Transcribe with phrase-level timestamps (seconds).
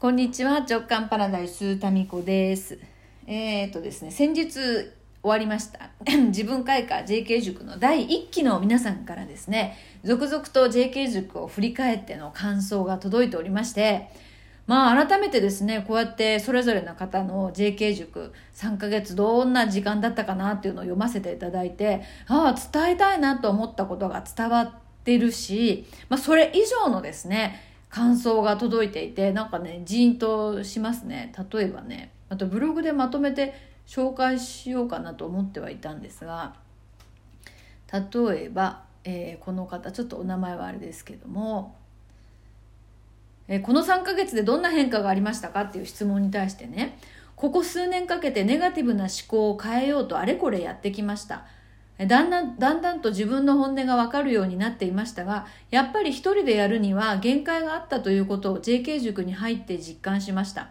[0.00, 2.78] こんにちは直感パラダイスタミコです。
[3.26, 4.92] えっ、とですね先日終
[5.24, 5.90] わりました。
[6.28, 14.08] 自分開花 JK 塾の第1期の皆さんからですね続々と JK 塾を振り返っての感想が届いておりまして
[14.68, 24.70] まあ改めてですねこうやってそれぞれの方の JK 塾3ヶ月どんな時間だったかなっていうのを読ませていただいてああ伝えたいなと思ったことが伝わっ
[25.02, 31.32] てるし、まあ、それ以上のですね感想が届いていてなんかねジーンとしますね。
[31.52, 33.54] 例えばねあとブログでまとめて
[33.86, 36.54] 紹介しようかなと思ってはいたんですが
[37.90, 41.74] 例えば、えー、この方ちょっとお名前はあれですけども、
[43.48, 46.98] えー、この3ヶ月でどんな変化がありましたかっていう質問に対してね
[47.34, 51.46] ここ数年かけてネガティブな思考を変えようとあれこれやってきました。
[52.06, 60.68] だんだん、だんだんと自分の本音がわかるようになっていましたが、やっぱり一人でやるには限界があったということを JK 塾に入って実感しました。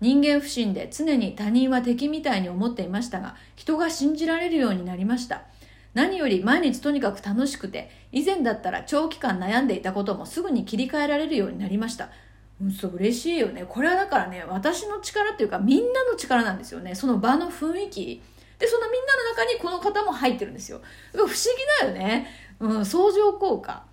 [0.00, 5.42] 人間不信で常に他人は敵みたいに思っていましたが、人が信じられるようになりました。
[5.92, 12.10] 何より毎日とにかく楽しくて、以前だったら長期間悩んでいたこともすぐに切り替えられるようになりました。
[12.62, 13.64] うん、そう嬉しいよね。
[13.68, 16.94] これはだからね、私の力っていうかみんなの力なんですよね。
[16.94, 18.22] その場の雰囲気。
[18.58, 19.15] でそのみんな
[19.76, 20.80] の方も入ってるんですよ。
[21.12, 21.36] 不思議
[21.80, 22.26] だよね、
[22.60, 23.84] うん、相乗効果。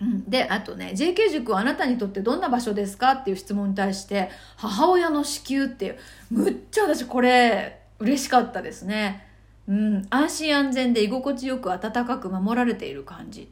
[0.00, 5.98] うん、であとね JK 塾はあなたにとってどんな場所ですかっていう質問に対して母親の子宮っていう。
[6.30, 9.26] むっちゃ私これ嬉しかったですね、
[9.66, 13.50] うん、安心安全で居心地よく温かく守られている感じ、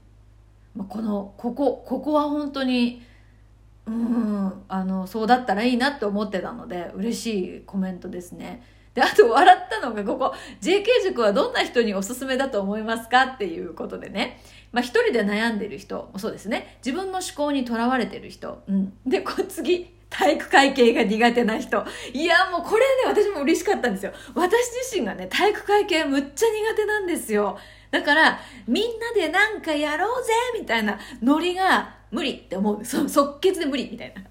[0.88, 3.02] このここここは本当に
[3.86, 8.62] うんあのそうだったらいいなって思ってたので嬉しいコメントですね。
[8.97, 14.41] で、あと笑ったのがここ、JK 塾はどんな人におすすめだと思いますかっていうことでね。
[14.72, 16.78] まあ一人で悩んでる人もそうですね。
[16.84, 18.62] 自分の思考にとらわれてる人。
[18.66, 18.94] うん。
[19.06, 21.84] で、こ次、体育会系が苦手な人。
[22.14, 24.12] いや、もうこれね、私も嬉しかったんですよ。
[24.34, 27.59] 私自身がね、体育会系むっちゃ苦手なんですよ。
[27.91, 32.84] だから、みんなでなんかやろうぜみたいなノリが無理って思う。
[32.84, 34.22] そ即決で無理みたいな。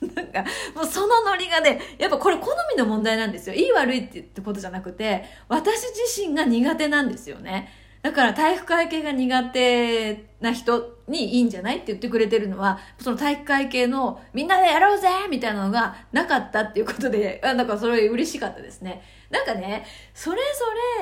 [0.00, 3.54] なんか、もうそのノリがね、やっぱこれ好みの問題なんですよ。
[3.54, 7.85] いい悪いってことじゃなくて、私自身が苦手なんですよね。
[8.06, 19.02] だから体育会系が苦手な人にいいんじゃないって言ってくれてるのは、その体育会系のみんなでやろうぜみたいなのがなかったっていうことで、 あなんかそれ嬉しかったですね。
[19.28, 19.84] なんかね、
[20.14, 20.42] それぞ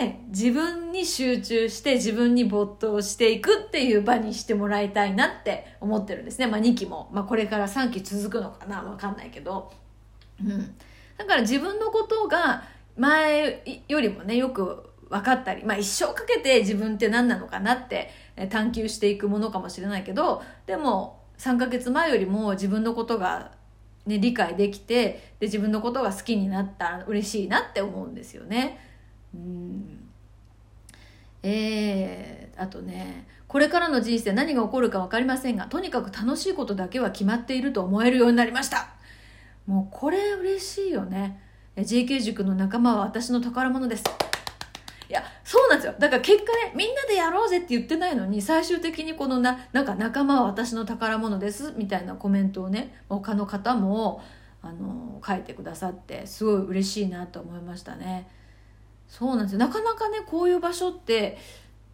[0.00, 6.46] れ自分に集中して自分に没頭していくっていう場にしてもらいたいなって思ってるんですね。
[6.46, 7.10] まあ2期も。
[7.12, 9.70] まあこれから3期続くのかなわかんないけど。
[10.42, 10.74] うん。
[11.18, 12.64] だから自分のことが
[12.96, 18.10] 前よりもね、よく分かったり、まあ一生かけて自分って何なのかなって
[18.50, 23.52] 探求していくものかもしれないけど、でも3ヶ月前よりも自分のことが
[24.06, 28.78] ね、理解できてで自分のことが好きになったら嬉しいなって思うんですよね。
[29.34, 30.00] うん。
[31.42, 38.88] えー、あとねこれからの人生何が起こるか分かりませんがとにかく楽しいことだけは決まっていると思えるようになりました。
[39.66, 41.40] もうこれ嬉しいよね。
[41.76, 44.04] JK 塾の仲間は私の宝物です。
[45.08, 45.94] いや、そうなんですよ。
[45.98, 54.22] だから結果ね、みんなでやろうぜって言ってないのに、最終的にこのな、なんか仲間は私の宝物です、みたいなコメントをね、他の方も、
[54.62, 58.28] あの、書いてくださって、すごい嬉しいなと思いましたね。
[59.08, 59.58] そうなんですよ。
[59.58, 61.38] なかなかね、こういう場所って、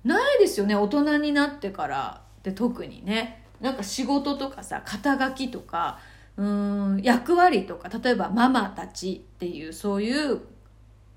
[0.05, 3.45] ないですよね、大人になってからで特にね。
[3.61, 5.99] なんか仕事とかさ、肩書きとか、
[6.37, 10.41] うん役割とか例えばママたちっていうそういう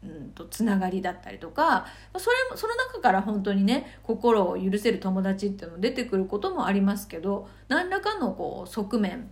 [0.05, 1.85] うんとつながりだったりとか
[2.17, 9.29] それもその中から本当にね心を許せる友達っていうの出てくることもありますけど何らかのこう側面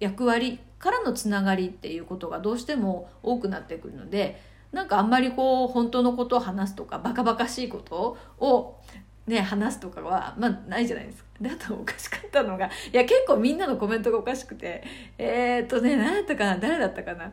[0.00, 4.40] 役割からのつながりっていうことがどうしても多くなってくるので
[4.72, 8.80] なんかあんまりこう本当のことを話すとかバカバカしいことを
[9.26, 11.30] ね、話すとかは、まあ、ないじゃないですか。
[11.40, 14.82] で、あとおかしかったのが、いや、結構みんなのコメントがおかしくて、
[15.16, 17.32] えー、っとね、何だったかな誰だったかな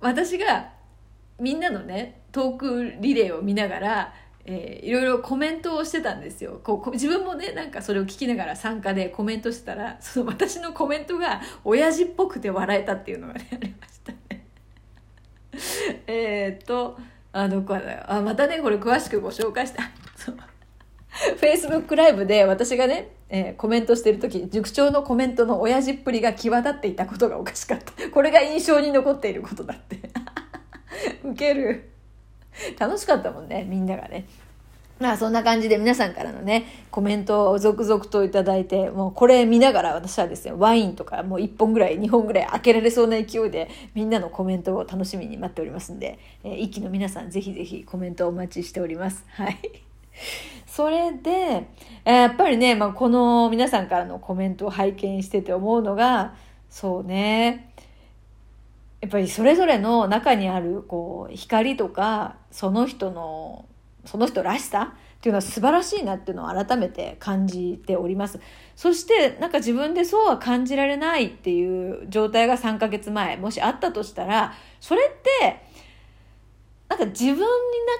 [0.00, 0.72] 私が、
[1.38, 4.14] みんなのねトークリレーを見ながら、
[4.44, 6.60] えー、いろいろコメントをしてたんですよ。
[6.62, 14.46] こう自分もねなんかそれを聞きながら参加でコメントしてたらその私のコメントが親父っぽくて笑えたっていうのがねありましたね。
[16.06, 16.98] えっと
[17.32, 19.90] あどこだあまたねこれ詳しくご紹介した。
[21.18, 28.10] フェイスブックライブで私がね、えー、コメントしてる時塾長のコメントの親父っぷりが際立っていたことがおかしかった。
[28.10, 29.98] これが印象に残っていることだって。
[31.24, 31.90] ウケる
[32.78, 34.26] 楽しかったもんねみんながね
[35.00, 49.24] まあそんな感じで皆さんからのね、コメントを続々といただいて、もうこれ見ながら私はですね、ワインとかもう1本ぐらい、2本ぐらい開けられそうな勢いでみんなのコメントを楽しみに待っておりますんで、えー、一気の皆さんぜひぜひコメントお待ちしております。
[49.28, 49.58] はい。
[50.66, 51.68] それで、
[52.04, 56.34] え、やっぱりね、まあ、この皆さんからのコメントを拝見してて思うのが、
[56.70, 57.67] そうね、
[59.00, 63.66] やっぱりそれぞれの中にあるこう光とかその人の
[64.04, 68.40] その人らしさっていうのは素晴らしいなっていうのを改めて感じております。
[68.76, 75.62] そしてなんか自分でそうは感じられないっていう状態が3ヶ月前もしあったとしたらそれって
[76.88, 77.46] なんか自分の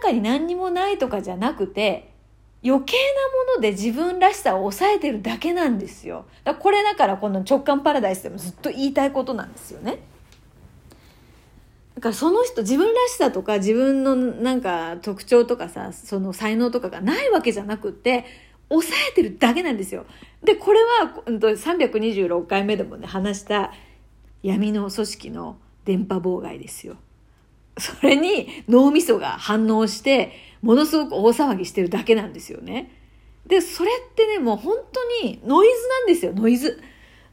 [0.00, 2.12] 中に何にもないとかじゃなくて
[2.64, 6.26] 余計なもので自分らしさを抑えてるだけなんですよ。
[6.44, 9.98] だこれだからこの直感パラダイスでもずっと言いたいことなんですよね。
[11.98, 18.24] だからその人自分らしさとか自分のなんか特徴とかさその才能とかがないわけじゃなくって
[18.68, 20.06] 抑えてるだけなんですよ。
[20.44, 23.72] でこれは326回目でもね話した
[24.44, 26.98] 闇の組織の電波妨害ですよ。
[27.78, 30.30] それに脳みそが反応して
[30.62, 32.92] ものすごく大騒ぎしてるだけなんですよね。
[33.48, 36.80] でそれってねもう本当にノイズなんですよノイズ。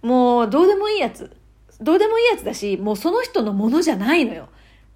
[0.01, 1.37] もうどうでもいいやつ。
[1.81, 4.47] どうでもいいやつだし、もうその人のものじゃないのよ。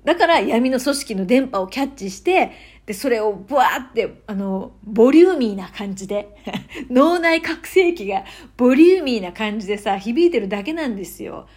[0.04, 2.52] だから闇の組織の電波をキャッチして、
[2.86, 6.36] で、それをブワーって、あの、ボリューミーな感じで、
[6.90, 8.24] 脳内覚醒器が
[8.58, 11.48] ボリューミーな感じでさ、響いてるだけなんですよ。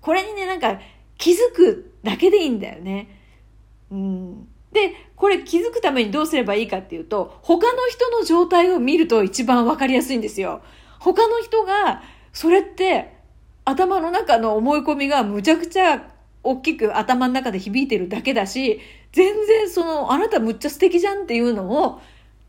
[0.00, 0.80] これにね、なんか
[1.16, 3.08] 気づくだけでいいんだよね。
[3.90, 4.48] うん。
[4.72, 10.62] で、これ気づくためにどうすればいいかっていうと、他の人の状態を見ると一番わかりやすいんですよ。
[10.98, 12.02] 他の人が、
[12.32, 13.14] それって
[13.64, 16.11] 頭の中の思い込みがむちゃくちゃ
[16.42, 18.80] 大きく頭の中で響いてるだけだし、
[19.12, 22.00] 全然その、あなたむっちゃ素敵じゃんっていうのを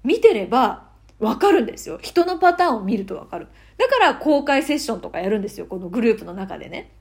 [0.04, 0.88] 見てれば
[1.19, 2.00] わかるんですよ。
[2.01, 3.48] 人のパターンを見るとわかる。
[3.78, 5.66] だから公開セッションとかやるんですよ。
[5.66, 6.92] このグループの中でね。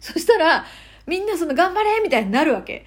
[0.00, 0.64] そしたら、
[1.06, 2.86] みんなその頑張れみたいになるわけ。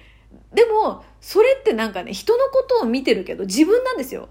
[0.52, 4.28] でも、それってなんかね、人のことを見てるけど自分なんですよ。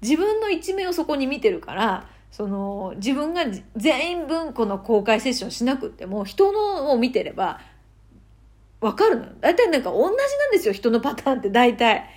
[0.00, 3.44] 自分の一面をそこに見てるから、その自分が
[3.76, 7.60] 全員分この公開セッションしなくっても人のを見てれば
[8.80, 9.26] わかるの？
[9.40, 12.08] 大体なんか同じなんですよ人のパターンって大体。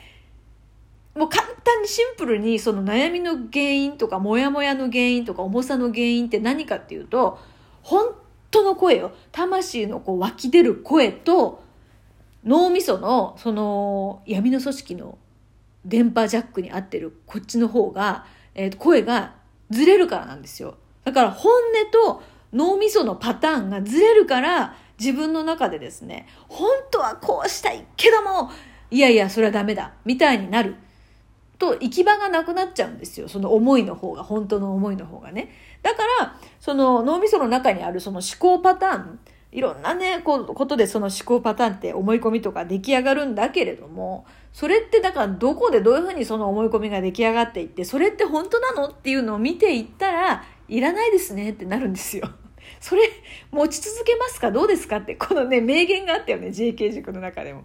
[1.15, 7.37] もう簡単にシンプルにその悩みの原因とかモヤモヤの原因とか重さの原因って何かっていうと
[7.83, 8.15] 本
[8.49, 11.63] 当の声よ魂のこう湧き出る声と
[12.45, 15.17] 脳みそのその闇の組織の
[15.83, 18.25] 電波ジャックに合ってるこっちの方が、
[18.55, 19.33] えー、声が
[19.69, 20.77] ずれるからなんですよ。
[21.03, 22.23] だから本音と
[22.53, 28.51] 脳みそのパターンがずれるから自分の中でですね、本当はこうしたいけども、
[28.91, 30.75] いやいや、それはダメだ、みたいになる。
[31.57, 33.27] と行き場がなくなっちゃうんですよ。
[33.27, 35.49] その思いの方が、本当の思いの方がね。
[35.81, 39.19] だから、その脳みその中にあるその思考パターン、
[39.51, 48.87] いろんなね、こことでその思考パターンって思い込みとか出来上がるんだけれども、それってだからどこでどういうふうにその思い込みが出来上がっていって、それって本当なの？
[48.87, 52.29] っていうのを見ていったら、いらないですねってなるんですよ。
[52.79, 53.03] それ
[53.51, 54.51] 持ち続けますか？
[54.51, 57.63] どうですかってこのね名言があったよね JK 塾の中でも。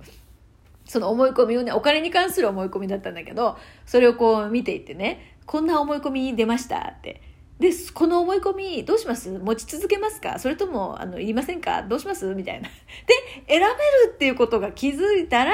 [0.84, 7.22] その思い込みをねお金に関する思い込みだったんだけどそれをこう見ていってねこんな思い込みに出ましたって
[7.58, 9.30] でこの思い込みどうします？
[9.30, 10.38] 持ち続けますか？
[10.38, 11.82] それともあのいませんか？
[11.82, 12.34] どうします？
[12.34, 12.68] みたいな。
[12.68, 12.74] で
[13.48, 13.70] 選べる
[14.14, 15.52] っていうことが気づいたら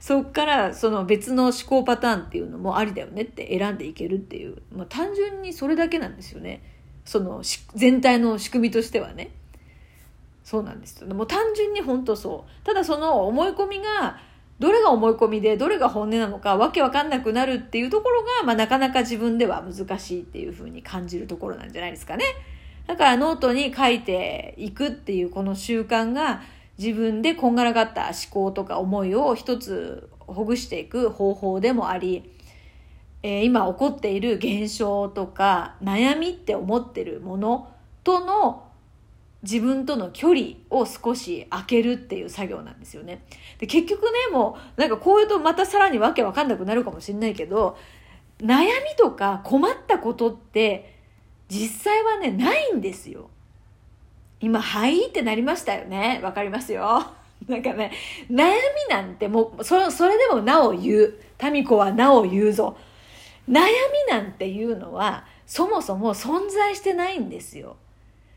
[0.00, 6.62] そっからその別の思考パターンっていうのもありだよねって選んでいけるっていう、まあ、単純にそれだけなんですよね。
[7.04, 7.42] その
[7.74, 9.30] 全体の仕組みとしてはね。
[10.42, 11.14] そうなんですよ。
[11.14, 12.66] もう単純に本当そう。
[12.66, 14.18] ただその思い込みが
[14.58, 22.24] どれが思い込みでどれが本音なのかわけわかんなくなるっていうところが、まあ、なかなか自分では難しいっていうふうに感じるところなんじゃないですかね。
[22.86, 26.42] だからノートに書いていくっていうこの習慣が
[26.78, 32.30] 自分でこんがらがった思考とか思いを一つほぐしていく方法でもあり
[33.24, 37.72] えー、今起こっている現象とか悩みって思ってるもの
[38.04, 38.64] との
[39.42, 43.24] 自分との距離を少し開けるっていう作業なんですよね。
[43.58, 47.78] で結局ねもうなんかこういうとまたさらにわけわかんなくなるかもしれないけど
[48.40, 50.94] 悩みとか困ったことって
[51.48, 53.30] 実際はねないんですよ。
[54.38, 57.06] 今「はい」ってなりましたよねわかりますよ。
[57.48, 57.90] なんかね
[58.30, 58.54] 悩み
[58.90, 61.14] なんてもうそそれでもなお言う
[61.50, 62.76] 民子はなお言うぞ
[63.48, 63.66] 悩み
[64.10, 67.76] なんていうのはそもそも存在してないんですよ。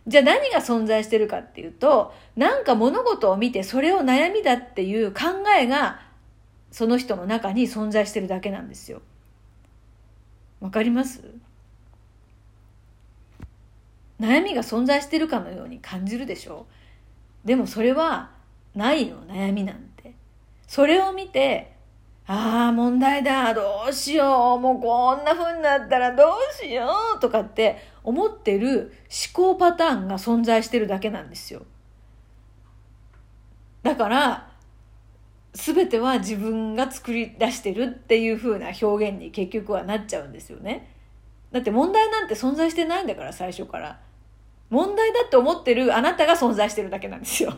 [0.06, 5.22] じゃあ何が存在してるかっていうと、なんか物事を見てそれを悩みだっていう考
[5.60, 6.02] えが
[6.72, 9.02] その人の中に存在してるだけなんですよ。
[10.60, 11.22] わかります？
[14.20, 16.66] 悩みが存在してるかのように感じるでしょ？
[17.46, 18.32] でもそれは
[18.76, 20.14] ないの悩みなんて
[20.68, 21.77] それを見て
[22.30, 23.54] ああ問題だ。
[23.54, 24.60] どうしよう。
[24.60, 28.94] もうこんな風になったらどうしようとかって思ってる
[29.34, 31.64] 思考パターンが存在してるだけなんですよ。
[33.82, 34.52] だから
[35.54, 40.94] 全ては自分が作り出してるっていう風な表現に結局はなっちゃうんですよね。
[41.54, 44.00] だって問題なんて存在してないんだから最初から。
[44.70, 47.54] 問題だって思ってるあなたが存在してるだけなんですよ。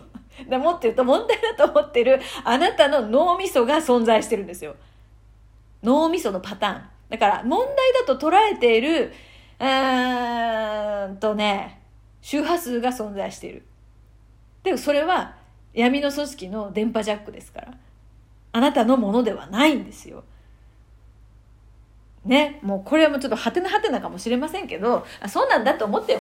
[0.47, 4.75] でもっと言うと問題だと思ってるあなたの脳みそが存在してるんですよ。
[5.83, 6.83] 脳みそのパターン。
[7.09, 9.11] だから問題だと捉えている、
[9.59, 11.81] うーんとね、
[12.21, 13.65] 周波数が存在している。
[14.63, 15.35] でもそれは
[15.73, 17.73] 闇の組織の電波ジャックですから。
[18.51, 20.23] あなたのものではないんですよ。
[22.25, 26.18] ね、もうこれはもうちょっとはてなはてなかもしれませんけど、そうなんだと思って